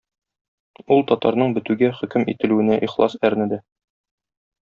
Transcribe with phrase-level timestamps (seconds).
[0.95, 3.63] Ул татарның бетүгә хөкем ителүенә ихлас әрнеде.